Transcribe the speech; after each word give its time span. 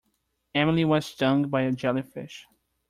Emily 0.55 0.83
was 0.83 1.05
stung 1.05 1.47
by 1.47 1.61
a 1.61 1.71
jellyfish. 1.71 2.47